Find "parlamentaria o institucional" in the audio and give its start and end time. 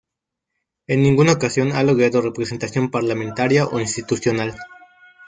2.89-4.55